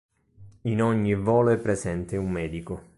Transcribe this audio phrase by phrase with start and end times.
[0.63, 2.89] In ogni volo è presente un medico.